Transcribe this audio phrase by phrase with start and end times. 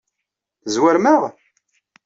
[0.63, 1.21] Tezwarem-aɣ?